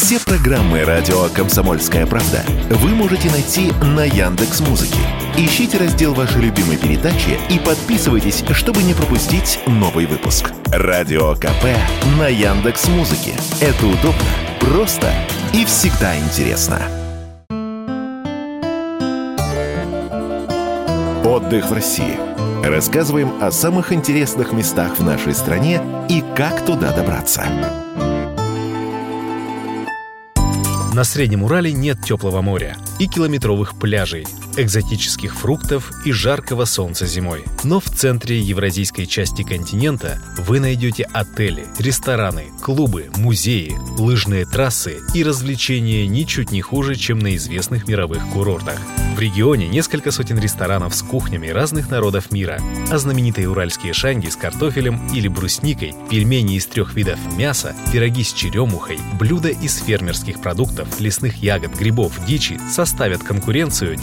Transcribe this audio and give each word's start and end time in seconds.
Все 0.00 0.20
программы 0.20 0.84
радио 0.84 1.24
Комсомольская 1.34 2.06
правда 2.06 2.44
вы 2.70 2.90
можете 2.90 3.28
найти 3.32 3.72
на 3.82 4.04
Яндекс 4.04 4.60
Музыке. 4.60 5.00
Ищите 5.36 5.76
раздел 5.76 6.14
вашей 6.14 6.40
любимой 6.40 6.76
передачи 6.76 7.36
и 7.50 7.58
подписывайтесь, 7.58 8.44
чтобы 8.52 8.84
не 8.84 8.94
пропустить 8.94 9.58
новый 9.66 10.06
выпуск. 10.06 10.52
Радио 10.66 11.34
КП 11.34 11.64
на 12.16 12.28
Яндекс 12.28 12.86
Музыке. 12.86 13.32
Это 13.60 13.86
удобно, 13.86 14.22
просто 14.60 15.12
и 15.52 15.64
всегда 15.64 16.16
интересно. 16.16 16.80
Отдых 21.24 21.68
в 21.68 21.72
России. 21.72 22.16
Рассказываем 22.64 23.32
о 23.42 23.50
самых 23.50 23.92
интересных 23.92 24.52
местах 24.52 24.96
в 24.96 25.02
нашей 25.02 25.34
стране 25.34 25.82
и 26.08 26.22
как 26.36 26.64
туда 26.64 26.92
добраться. 26.92 27.44
На 30.98 31.04
Среднем 31.04 31.44
Урале 31.44 31.70
нет 31.70 32.02
теплого 32.04 32.40
моря 32.40 32.76
и 32.98 33.06
километровых 33.06 33.78
пляжей, 33.78 34.26
экзотических 34.58 35.34
фруктов 35.34 35.90
и 36.04 36.12
жаркого 36.12 36.64
солнца 36.64 37.06
зимой. 37.06 37.44
Но 37.64 37.80
в 37.80 37.86
центре 37.86 38.40
евразийской 38.40 39.06
части 39.06 39.42
континента 39.42 40.20
вы 40.36 40.60
найдете 40.60 41.04
отели, 41.12 41.66
рестораны, 41.78 42.46
клубы, 42.62 43.10
музеи, 43.16 43.78
лыжные 43.98 44.44
трассы 44.44 44.98
и 45.14 45.22
развлечения 45.22 46.06
ничуть 46.06 46.50
не 46.50 46.60
хуже, 46.60 46.96
чем 46.96 47.18
на 47.18 47.36
известных 47.36 47.86
мировых 47.88 48.26
курортах. 48.32 48.78
В 49.18 49.20
регионе 49.20 49.66
несколько 49.66 50.12
сотен 50.12 50.38
ресторанов 50.38 50.94
с 50.94 51.02
кухнями 51.02 51.48
разных 51.48 51.90
народов 51.90 52.30
мира, 52.30 52.60
а 52.88 52.98
знаменитые 52.98 53.48
уральские 53.48 53.92
шанги 53.92 54.28
с 54.28 54.36
картофелем 54.36 55.08
или 55.12 55.26
брусникой, 55.26 55.92
пельмени 56.08 56.54
из 56.54 56.66
трех 56.66 56.94
видов 56.94 57.18
мяса, 57.36 57.74
пироги 57.92 58.22
с 58.22 58.32
черемухой, 58.32 59.00
блюда 59.18 59.48
из 59.48 59.76
фермерских 59.78 60.40
продуктов, 60.40 61.00
лесных 61.00 61.42
ягод, 61.42 61.74
грибов, 61.74 62.12
дичи 62.26 62.60
составят 62.70 63.24
конкуренцию 63.24 63.96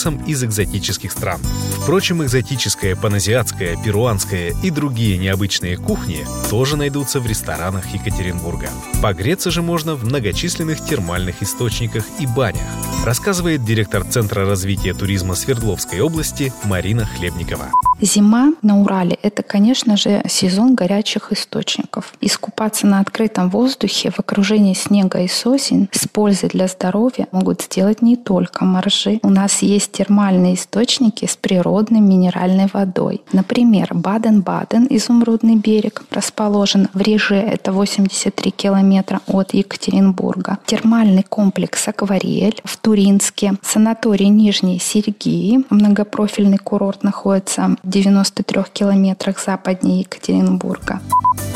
деликатесам 0.00 0.24
из 0.26 0.42
экзотических 0.44 1.12
стран. 1.12 1.40
Впрочем, 1.82 2.22
экзотическая, 2.22 2.96
паназиатская, 2.96 3.76
перуанская 3.82 4.54
и 4.62 4.70
другие 4.70 5.18
необычные 5.18 5.76
кухни 5.76 6.26
тоже 6.48 6.76
найдутся 6.76 7.20
в 7.20 7.26
ресторанах 7.26 7.86
Екатеринбурга. 7.92 8.70
Погреться 9.02 9.50
же 9.50 9.62
можно 9.62 9.94
в 9.94 10.04
многочисленных 10.04 10.84
термальных 10.84 11.42
источниках 11.42 12.04
и 12.18 12.26
банях, 12.26 12.62
рассказывает 13.04 13.64
директор 13.64 14.04
Центра 14.04 14.46
развития 14.46 14.94
туризма 14.94 15.34
Свердловской 15.34 16.00
области 16.00 16.52
Марина 16.64 17.06
Хлебникова. 17.06 17.70
Зима 18.02 18.52
на 18.62 18.80
Урале– 18.80 19.18
это, 19.22 19.42
конечно 19.42 19.96
же, 19.96 20.22
сезон 20.26 20.74
горячих 20.74 21.32
источников. 21.32 22.14
Искупаться 22.22 22.86
на 22.86 23.00
открытом 23.00 23.50
воздухе 23.50 24.10
в 24.10 24.18
окружении 24.18 24.72
снега 24.72 25.20
и 25.20 25.28
сосен 25.28 25.88
с 25.92 26.08
пользой 26.08 26.48
для 26.48 26.66
здоровья 26.66 27.28
могут 27.30 27.60
сделать 27.62 28.00
не 28.00 28.16
только 28.16 28.64
моржи. 28.64 29.20
У 29.22 29.28
нас 29.28 29.60
есть 29.60 29.92
термальные 29.92 30.54
источники 30.54 31.26
с 31.26 31.36
природной 31.36 32.00
минеральной 32.00 32.68
водой. 32.72 33.20
Например, 33.32 33.90
Баден-Баден, 33.92 34.86
изумрудный 34.88 35.56
берег, 35.56 36.02
расположен 36.10 36.88
в 36.94 37.02
Реже, 37.02 37.36
это 37.36 37.72
83 37.72 38.50
километра 38.50 39.20
от 39.26 39.52
Екатеринбурга. 39.52 40.58
Термальный 40.64 41.22
комплекс 41.22 41.86
Акварель 41.86 42.62
в 42.64 42.78
Туринске, 42.78 43.54
санаторий 43.62 44.28
Нижние 44.28 44.78
Сергии, 44.78 45.64
многопрофильный 45.68 46.58
курорт 46.58 47.02
находится 47.02 47.76
93 47.90 48.62
километрах 48.72 49.42
западнее 49.44 50.00
Екатеринбурга. 50.00 51.00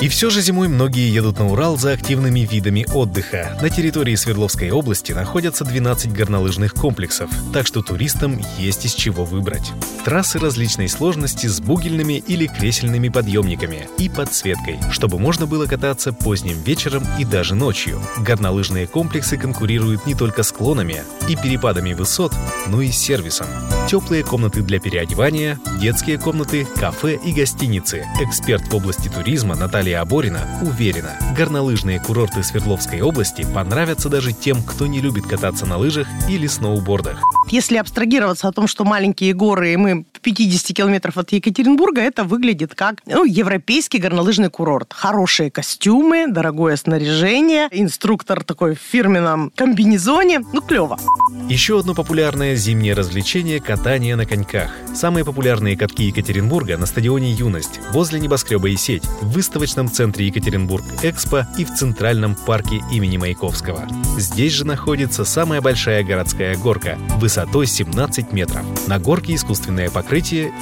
И 0.00 0.08
все 0.08 0.28
же 0.28 0.40
зимой 0.40 0.68
многие 0.68 1.12
едут 1.12 1.38
на 1.38 1.46
Урал 1.50 1.76
за 1.76 1.92
активными 1.92 2.40
видами 2.40 2.84
отдыха. 2.92 3.56
На 3.62 3.70
территории 3.70 4.14
Свердловской 4.16 4.70
области 4.70 5.12
находятся 5.12 5.64
12 5.64 6.12
горнолыжных 6.12 6.74
комплексов, 6.74 7.30
так 7.52 7.66
что 7.66 7.82
туристам 7.82 8.40
есть 8.58 8.84
из 8.84 8.94
чего 8.94 9.24
выбрать. 9.24 9.72
Трассы 10.04 10.38
различной 10.38 10.88
сложности 10.88 11.46
с 11.46 11.60
бугельными 11.60 12.14
или 12.14 12.46
кресельными 12.46 13.08
подъемниками 13.08 13.88
и 13.98 14.08
подсветкой, 14.08 14.78
чтобы 14.90 15.18
можно 15.18 15.46
было 15.46 15.66
кататься 15.66 16.12
поздним 16.12 16.60
вечером 16.62 17.04
и 17.18 17.24
даже 17.24 17.54
ночью. 17.54 18.02
Горнолыжные 18.18 18.86
комплексы 18.86 19.38
конкурируют 19.38 20.06
не 20.06 20.14
только 20.14 20.42
склонами 20.42 21.02
и 21.28 21.36
перепадами 21.36 21.94
высот, 21.94 22.32
но 22.66 22.82
и 22.82 22.90
сервисом. 22.90 23.46
Теплые 23.88 24.24
комнаты 24.24 24.62
для 24.62 24.80
переодевания, 24.80 25.58
детские 25.78 26.18
комнаты, 26.18 26.64
кафе 26.64 27.18
и 27.22 27.32
гостиницы. 27.32 28.06
Эксперт 28.18 28.62
в 28.62 28.74
области 28.74 29.08
туризма 29.08 29.54
Наталья 29.54 30.00
Аборина 30.00 30.40
уверена, 30.62 31.18
горнолыжные 31.36 32.00
курорты 32.00 32.42
Свердловской 32.42 33.02
области 33.02 33.46
понравятся 33.54 34.08
даже 34.08 34.32
тем, 34.32 34.62
кто 34.62 34.86
не 34.86 35.00
любит 35.00 35.26
кататься 35.26 35.66
на 35.66 35.76
лыжах 35.76 36.08
или 36.30 36.46
сноубордах. 36.46 37.20
Если 37.50 37.76
абстрагироваться 37.76 38.48
о 38.48 38.52
том, 38.52 38.66
что 38.66 38.86
маленькие 38.86 39.34
горы, 39.34 39.74
и 39.74 39.76
мы 39.76 40.06
50 40.24 40.74
километров 40.74 41.18
от 41.18 41.30
Екатеринбурга, 41.32 42.00
это 42.00 42.24
выглядит 42.24 42.74
как 42.74 42.96
ну, 43.06 43.24
европейский 43.24 43.98
горнолыжный 43.98 44.48
курорт. 44.48 44.92
Хорошие 44.92 45.50
костюмы, 45.50 46.26
дорогое 46.26 46.76
снаряжение, 46.76 47.68
инструктор 47.70 48.42
такой 48.42 48.74
в 48.74 48.78
фирменном 48.78 49.52
комбинезоне. 49.54 50.40
Ну, 50.52 50.62
клево. 50.62 50.98
Еще 51.48 51.78
одно 51.78 51.94
популярное 51.94 52.56
зимнее 52.56 52.94
развлечение– 52.94 53.60
катание 53.60 54.16
на 54.16 54.24
коньках. 54.24 54.70
Самые 54.94 55.26
популярные 55.26 55.76
катки 55.76 56.04
Екатеринбурга 56.04 56.78
на 56.78 56.86
стадионе 56.86 57.32
«Юность», 57.32 57.80
возле 57.92 58.18
небоскреба 58.18 58.68
и 58.70 58.76
сеть, 58.76 59.04
в 59.20 59.32
выставочном 59.32 59.90
центре 59.90 60.26
Екатеринбург-Экспо 60.28 61.46
и 61.58 61.66
в 61.66 61.74
Центральном 61.74 62.34
парке 62.34 62.80
имени 62.90 63.18
Маяковского. 63.18 63.86
Здесь 64.16 64.54
же 64.54 64.64
находится 64.64 65.26
самая 65.26 65.60
большая 65.60 66.02
городская 66.02 66.56
горка 66.56 66.96
высотой 67.18 67.66
17 67.66 68.32
метров. 68.32 68.64
На 68.88 68.98
горке 68.98 69.34
искусственное 69.34 69.90
покрытие 69.90 70.13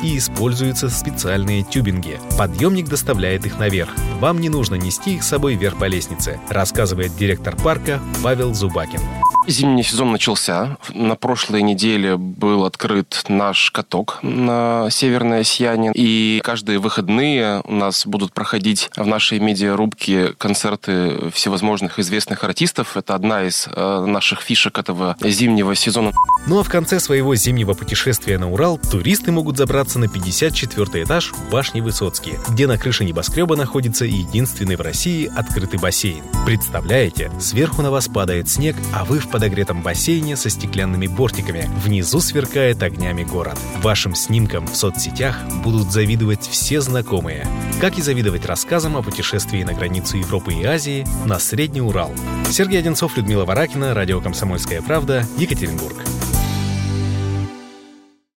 и 0.02 0.16
используются 0.18 0.88
специальные 0.88 1.62
тюбинги. 1.62 2.18
Подъемник 2.38 2.88
доставляет 2.88 3.46
их 3.46 3.58
наверх. 3.58 3.90
Вам 4.20 4.40
не 4.40 4.48
нужно 4.48 4.76
нести 4.76 5.16
их 5.16 5.22
с 5.22 5.28
собой 5.28 5.54
вверх 5.56 5.78
по 5.78 5.84
лестнице, 5.84 6.40
рассказывает 6.48 7.14
директор 7.16 7.56
парка 7.56 8.00
Павел 8.22 8.54
Зубакин. 8.54 9.00
Зимний 9.46 9.82
сезон 9.82 10.12
начался. 10.12 10.76
На 10.94 11.16
прошлой 11.16 11.62
неделе 11.62 12.16
был 12.16 12.64
открыт 12.64 13.24
наш 13.28 13.70
каток 13.72 14.18
на 14.22 14.88
Северное 14.90 15.42
Сияние. 15.42 15.92
И 15.94 16.40
каждые 16.44 16.78
выходные 16.78 17.60
у 17.64 17.72
нас 17.72 18.06
будут 18.06 18.32
проходить 18.32 18.90
в 18.96 19.04
нашей 19.04 19.40
медиарубке 19.40 20.34
концерты 20.38 21.30
всевозможных 21.30 21.98
известных 21.98 22.44
артистов. 22.44 22.96
Это 22.96 23.16
одна 23.16 23.42
из 23.42 23.68
э, 23.68 24.04
наших 24.06 24.42
фишек 24.42 24.78
этого 24.78 25.16
зимнего 25.20 25.74
сезона. 25.74 26.12
Ну 26.46 26.60
а 26.60 26.62
в 26.62 26.68
конце 26.68 27.00
своего 27.00 27.34
зимнего 27.34 27.74
путешествия 27.74 28.38
на 28.38 28.50
Урал 28.50 28.78
туристы 28.78 29.32
могут 29.32 29.56
забраться 29.56 29.98
на 29.98 30.08
54 30.08 31.04
этаж 31.04 31.32
башни 31.50 31.80
Высоцкий, 31.80 32.34
где 32.48 32.68
на 32.68 32.78
крыше 32.78 33.04
небоскреба 33.04 33.56
находится 33.56 34.04
единственный 34.04 34.76
в 34.76 34.80
России 34.80 35.30
открытый 35.34 35.80
бассейн. 35.80 36.22
Представляете, 36.46 37.30
сверху 37.40 37.82
на 37.82 37.90
вас 37.90 38.06
падает 38.06 38.48
снег, 38.48 38.76
а 38.94 39.04
вы 39.04 39.18
в 39.18 39.31
подогретом 39.32 39.82
бассейне 39.82 40.36
со 40.36 40.48
стеклянными 40.48 41.08
бортиками. 41.08 41.68
Внизу 41.82 42.20
сверкает 42.20 42.82
огнями 42.82 43.24
город. 43.24 43.58
Вашим 43.82 44.14
снимкам 44.14 44.66
в 44.66 44.76
соцсетях 44.76 45.40
будут 45.64 45.90
завидовать 45.90 46.46
все 46.46 46.80
знакомые. 46.80 47.48
Как 47.80 47.98
и 47.98 48.02
завидовать 48.02 48.46
рассказам 48.46 48.96
о 48.96 49.02
путешествии 49.02 49.64
на 49.64 49.72
границу 49.72 50.18
Европы 50.18 50.54
и 50.54 50.64
Азии 50.64 51.04
на 51.26 51.40
Средний 51.40 51.80
Урал. 51.80 52.12
Сергей 52.50 52.78
Одинцов, 52.78 53.16
Людмила 53.16 53.44
Варакина, 53.44 53.94
Радио 53.94 54.20
«Комсомольская 54.20 54.82
правда», 54.82 55.26
Екатеринбург. 55.38 55.96